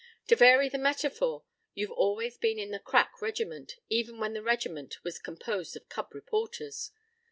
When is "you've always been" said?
1.75-2.57